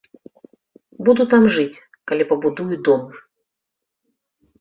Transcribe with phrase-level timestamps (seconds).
[1.09, 3.01] Буду там жыць, калі пабудую дом!